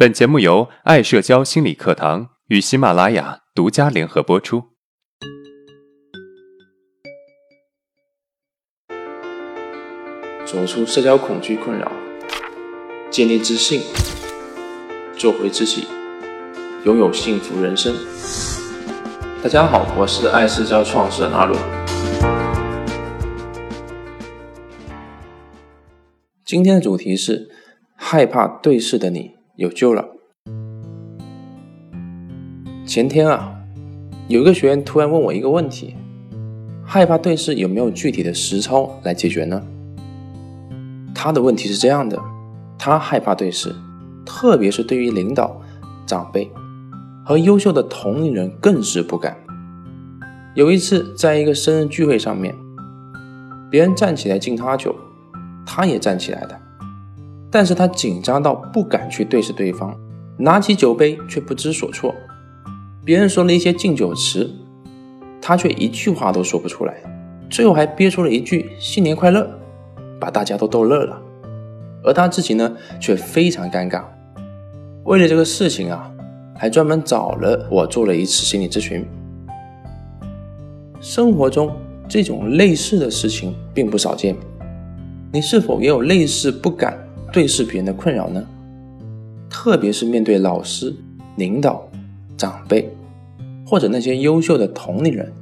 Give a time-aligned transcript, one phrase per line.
[0.00, 4.62] 本节目由爱社交心理课堂与喜马拉雅独家联合播出。
[10.46, 11.92] 走出社交恐惧困扰，
[13.10, 13.82] 建立自信，
[15.18, 15.86] 做回自己，
[16.86, 17.94] 拥有幸福人生。
[19.42, 21.60] 大家好，我是爱社交创始人阿伦。
[26.46, 27.50] 今天的主题是
[27.94, 30.08] 害怕对视的你有救了。
[32.86, 33.58] 前天啊，
[34.26, 35.96] 有一个学员突然问我一个问题：
[36.82, 39.62] 害怕对视有没有具体的实操来解决呢？
[41.14, 42.18] 他的问题是这样的：
[42.78, 43.74] 他害怕对视，
[44.24, 45.60] 特别是对于领导、
[46.06, 46.50] 长辈
[47.22, 49.36] 和优秀的同龄人更是不敢。
[50.54, 52.56] 有一次，在一个生日聚会上面，
[53.70, 54.96] 别人站起来敬他酒。
[55.66, 56.58] 他也站起来的，
[57.50, 59.98] 但是他紧张到不敢去对视对方，
[60.38, 62.14] 拿起酒杯却不知所措。
[63.04, 64.50] 别人说了一些敬酒词，
[65.42, 66.94] 他却一句话都说不出来，
[67.48, 69.50] 最后还憋出了一句“新年快乐”，
[70.20, 71.20] 把大家都逗乐了。
[72.04, 74.04] 而他自己呢，却非常尴尬。
[75.04, 76.10] 为了这个事情啊，
[76.56, 79.04] 还专门找了我做了一次心理咨询。
[81.00, 81.74] 生活中
[82.06, 84.36] 这种类似的事情并不少见。
[85.32, 86.98] 你是否也有类似不敢
[87.32, 88.44] 对视别人的困扰呢？
[89.48, 90.94] 特别是面对老师、
[91.36, 91.88] 领导、
[92.36, 92.88] 长辈，
[93.66, 95.32] 或者那些优秀的同龄人，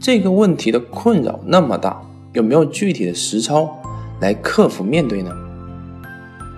[0.00, 2.00] 这个问题的困扰那么大，
[2.32, 3.76] 有没有具体的实操
[4.20, 5.30] 来克服面对呢？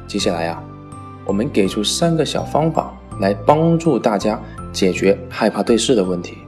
[0.07, 0.63] 接下来呀，
[1.25, 4.41] 我们给出三个小方法来帮助大家
[4.73, 6.39] 解决害怕对视的问题。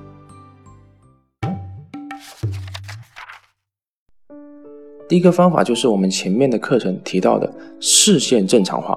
[5.08, 8.96] 第一个方法就是我们前面的课程提到的视线正常化。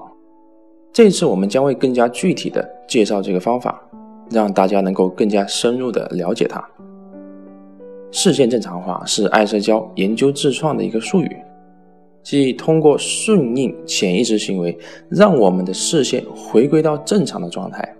[0.92, 3.82] 这次我们将会更加具体的介绍这个方法，
[4.30, 6.62] 让大家能够更加深入的了解它。
[8.10, 11.34] 视线正常化是爱社交研究自创的一个术语，
[12.22, 14.76] 即通过顺应潜意识行为，
[15.08, 17.96] 让我们的视线回归到正常的状态，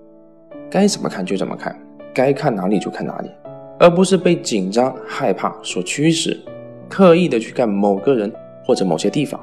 [0.70, 1.75] 该怎么看就怎么看，
[2.12, 3.31] 该看哪里就看哪里，
[3.78, 6.38] 而不是被紧张害怕所驱使。
[6.92, 8.30] 刻意的去看某个人
[8.66, 9.41] 或者某些地方，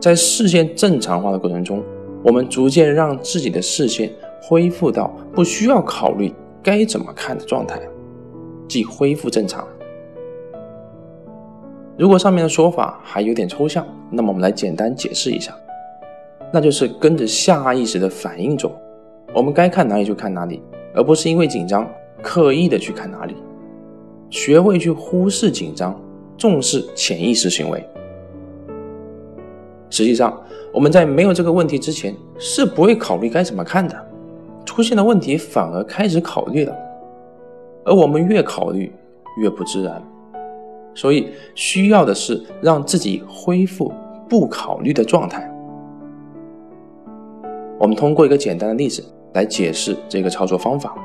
[0.00, 1.82] 在视线正常化的过程中，
[2.24, 7.78] 我们逐渐让自己的视线恢复到不需要考虑该怎么看的状态，
[8.66, 9.68] 即恢复正常。
[11.98, 15.54] 如果上面的说法还有点抽象，那么我们来简单解释一下，
[16.50, 18.74] 那就是跟着下意识的反应走，
[19.34, 20.62] 我们该看哪里就看哪里，
[20.94, 21.86] 而不是因为紧张
[22.22, 23.36] 刻意的去看哪里，
[24.30, 25.94] 学会去忽视紧张。
[26.36, 27.84] 重视潜意识行为。
[29.90, 30.40] 实际上，
[30.72, 33.96] 我们在没有这个问题之前是不会考虑该怎么看的，
[34.64, 36.74] 出现了问题反而开始考虑了。
[37.84, 38.92] 而我们越考虑
[39.36, 40.02] 越不自然，
[40.94, 43.92] 所以需要的是让自己恢复
[44.28, 45.48] 不考虑的状态。
[47.78, 50.96] 我们通过一个简单的例子来解释这个操作方法。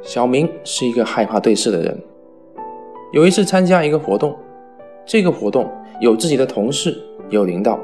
[0.00, 2.00] 小明是一个害怕对视的人。
[3.12, 4.36] 有一次参加一个活动，
[5.04, 5.68] 这个活动
[6.00, 6.96] 有自己的同事，
[7.28, 7.76] 有领导。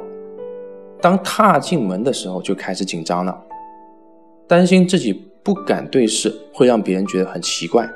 [1.01, 3.37] 当踏进门的时候，就开始紧张了，
[4.47, 7.89] 担心自己不敢对视会让别人觉得很奇怪，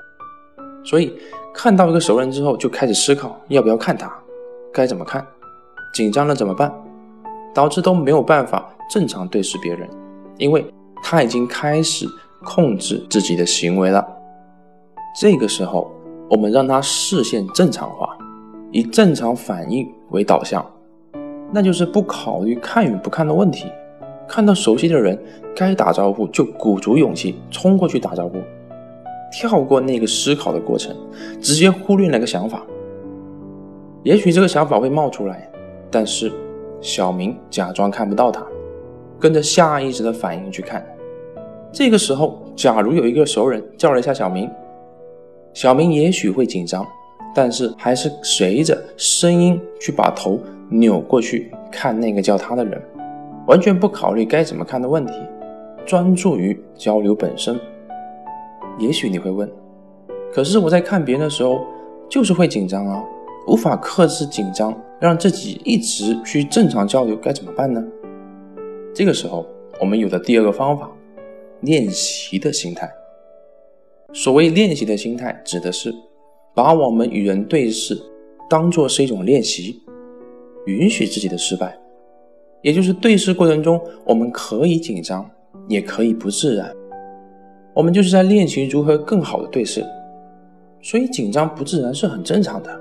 [0.84, 1.16] 所以
[1.54, 4.12] 看到一个熟人之后，就开始思考要不要看他，
[4.72, 5.24] 该怎么看，
[5.94, 6.72] 紧张了怎么办，
[7.54, 9.88] 导致都没有办法正常对视别人，
[10.36, 10.66] 因为
[11.00, 12.08] 他已经开始
[12.42, 14.04] 控制自己的行为了。
[15.20, 15.88] 这个时候。
[16.30, 18.16] 我们让他视线正常化，
[18.70, 20.64] 以正常反应为导向，
[21.50, 23.66] 那就是不考虑看与不看的问题。
[24.28, 25.18] 看到熟悉的人，
[25.56, 28.38] 该打招呼就鼓足勇气冲过去打招呼，
[29.32, 30.96] 跳过那个思考的过程，
[31.40, 32.62] 直接忽略那个想法。
[34.04, 35.50] 也许这个想法会冒出来，
[35.90, 36.30] 但是
[36.80, 38.46] 小明假装看不到他，
[39.18, 40.86] 跟着下意识的反应去看。
[41.72, 44.48] 这个时候，假如有一个熟人叫了一下小明。
[45.52, 46.86] 小明也许会紧张，
[47.34, 50.38] 但是还是随着声音去把头
[50.68, 52.80] 扭过去看那个叫他的人，
[53.46, 55.12] 完全不考虑该怎么看的问题，
[55.84, 57.58] 专注于交流本身。
[58.78, 59.50] 也许你会问，
[60.32, 61.60] 可是我在看别人的时候
[62.08, 63.04] 就是会紧张啊，
[63.46, 67.84] 无法克制紧张，让自己一直去正常交流，该怎么办呢？
[68.94, 69.44] 这个时候，
[69.80, 70.88] 我们有的第二个方法，
[71.60, 72.88] 练习的心态。
[74.12, 75.94] 所谓练习的心态，指的是
[76.54, 77.96] 把我们与人对视
[78.48, 79.80] 当做是一种练习，
[80.66, 81.78] 允许自己的失败，
[82.62, 85.28] 也就是对视过程中，我们可以紧张，
[85.68, 86.74] 也可以不自然。
[87.72, 89.84] 我们就是在练习如何更好的对视，
[90.82, 92.80] 所以紧张不自然是很正常的。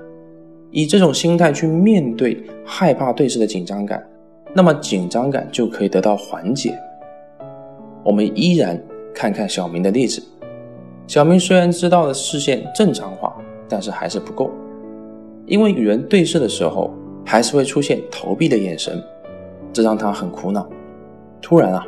[0.72, 4.04] 以这种心态去面对害怕对视的紧张感，
[4.52, 6.76] 那么紧张感就可以得到缓解。
[8.04, 8.80] 我们依然
[9.14, 10.20] 看看小明的例子，
[11.10, 13.36] 小明虽然知道了视线正常化，
[13.68, 14.48] 但是还是不够，
[15.44, 16.94] 因为与人对视的时候，
[17.26, 19.02] 还是会出现逃避的眼神，
[19.72, 20.64] 这让他很苦恼。
[21.42, 21.84] 突然啊，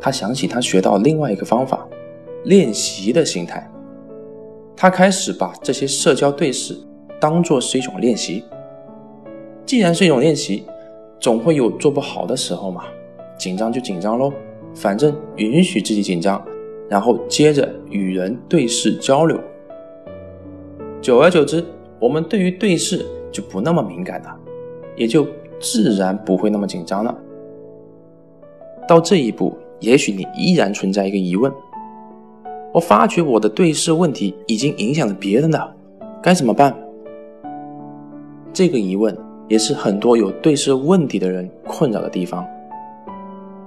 [0.00, 1.86] 他想起他学到另外一个方法。
[2.46, 3.70] 练习的心态，
[4.76, 6.76] 他开始把这些社交对视
[7.20, 8.42] 当做是一种练习。
[9.64, 10.64] 既然是一种练习，
[11.20, 12.86] 总会有做不好的时候嘛，
[13.38, 14.32] 紧张就紧张喽，
[14.74, 16.44] 反正允许自己紧张，
[16.88, 19.38] 然后接着与人对视交流。
[21.00, 21.64] 久而久之，
[21.98, 24.36] 我们对于对视就不那么敏感了，
[24.96, 25.26] 也就
[25.60, 27.16] 自然不会那么紧张了。
[28.86, 31.52] 到这一步，也许你依然存在一个疑问。
[32.72, 35.74] 我发觉我的对视问题已经影响了别人了，
[36.22, 36.74] 该怎么办？
[38.52, 42.46] 这个疑问也是很多有对视问题的人困扰的地方。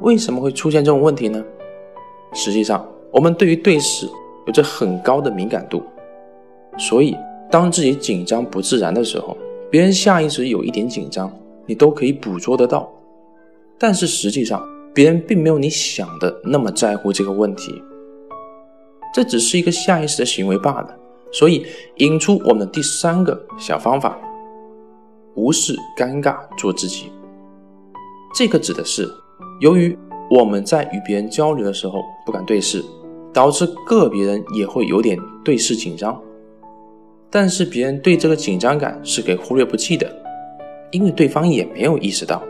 [0.01, 1.43] 为什么会出现这种问题呢？
[2.33, 4.07] 实际上，我们对于对视
[4.47, 5.83] 有着很高的敏感度，
[6.77, 7.15] 所以
[7.49, 9.37] 当自己紧张不自然的时候，
[9.69, 11.31] 别人下意识有一点紧张，
[11.65, 12.89] 你都可以捕捉得到。
[13.77, 14.63] 但是实际上，
[14.93, 17.73] 别人并没有你想的那么在乎这个问题。
[19.13, 20.95] 这只是一个下意识的行为罢了，
[21.33, 21.65] 所以
[21.97, 24.17] 引出我们第三个小方法：
[25.35, 27.11] 无视尴尬，做自己。
[28.33, 29.05] 这个指的是，
[29.59, 29.97] 由于
[30.29, 32.81] 我们在与别人交流的时候不敢对视，
[33.33, 36.21] 导致个别人也会有点对视紧张。
[37.29, 40.13] 但是别人对这个紧张感是给忽略不计的，
[40.91, 42.43] 因为对方也没有意识到。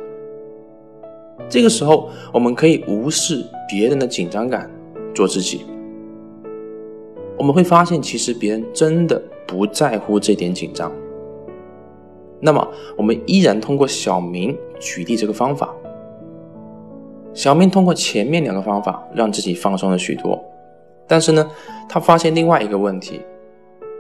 [1.48, 4.70] 这个时候，我们可以无视别人的紧张感，
[5.14, 5.66] 做自己。
[7.38, 10.92] 我们会发现，其实别人真的不在乎这点紧张。
[12.40, 15.72] 那么，我们依然通过小明举例这个方法。
[17.34, 20.44] 小明通过前面两个方法让自己放松了许多，
[21.12, 21.46] 但是呢，
[21.90, 23.20] 他发现另外一个问题：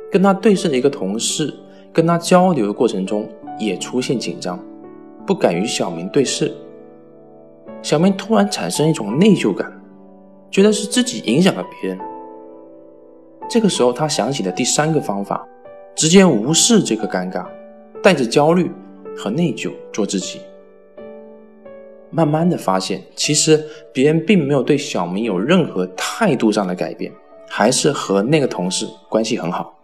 [0.09, 1.53] 跟他对视的一个同事，
[1.91, 3.27] 跟他交流的过程中
[3.59, 4.57] 也出现紧张，
[5.27, 6.53] 不敢与小明对视。
[7.81, 9.69] 小明突然产生一种内疚感，
[10.49, 11.99] 觉得是自己影响了别人。
[13.49, 15.45] 这个时候，他想起了第三个方法，
[15.93, 17.45] 直接无视这个尴尬，
[18.01, 18.71] 带着焦虑
[19.17, 20.39] 和内疚做自己。
[22.11, 27.11] 慢慢的发现，其实别人并没有对小明有任何态度上的改变，
[27.49, 29.79] 还是和那个同事关系很好。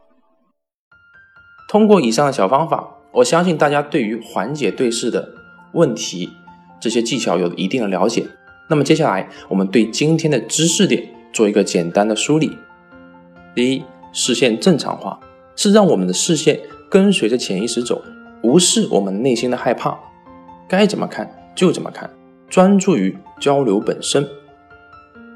[1.69, 5.29] 通过以上的小方法，我相信大家对于缓解对视的
[5.73, 6.29] 问题
[6.79, 8.27] 这些技巧有一定的了解。
[8.69, 12.57] 那么接下来，我们对今天的知识点做一个简单的梳理。
[13.55, 15.19] 第一，视线正常化
[15.55, 16.59] 是让我们的视线
[16.89, 18.01] 跟随着潜意识走，
[18.43, 19.97] 无视我们内心的害怕，
[20.67, 22.07] 该怎么看就怎么看，
[22.47, 24.23] 专注于交流本身。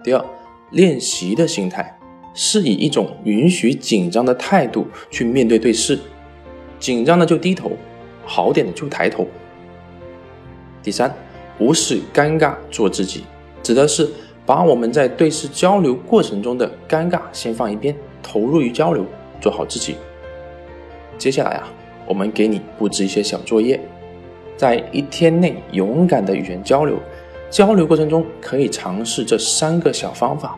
[0.03, 0.23] 第二，
[0.69, 1.97] 练习的心态
[2.35, 5.97] 是以一种允许紧张的态度去面对对视，
[6.79, 7.71] 紧张的就低头，
[8.23, 9.25] 好点的就抬头。
[10.83, 11.11] 第三，
[11.57, 13.23] 无视尴尬做自己，
[13.63, 14.07] 指的是
[14.45, 17.95] 把我们在对视交流过程中的尴尬先放一边。
[18.21, 19.03] 投入于交流，
[19.41, 19.95] 做好自己。
[21.17, 21.67] 接下来啊，
[22.07, 23.81] 我们给你布置一些小作业，
[24.61, 26.99] 在一天内勇敢的与人交流。
[27.49, 30.55] 交流过程中可以尝试这三个小方法，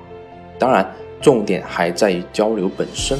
[0.60, 0.86] 当然
[1.22, 3.17] 重点还在于交流本身。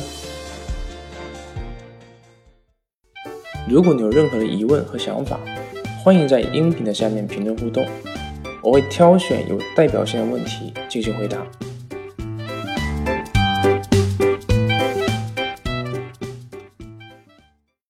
[3.66, 5.40] 如果你有任何的疑问和想法，
[6.04, 7.86] 欢迎在音频的下面评论互动，
[8.62, 11.48] 我会挑选有代表性的问题进行回答。